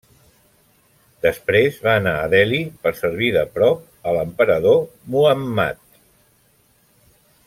[1.25, 4.83] Després va anar a Delhi per servir de prop a l'emperador
[5.17, 5.81] Muhammad.